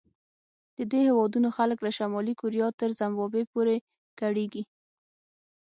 د 0.77 0.79
دې 0.91 0.99
هېوادونو 1.09 1.49
خلک 1.57 1.77
له 1.85 1.91
شمالي 1.97 2.33
کوریا 2.41 2.67
تر 2.79 2.89
زیمبابوې 2.99 3.43
پورې 3.53 3.75
کړېږي. 4.19 4.63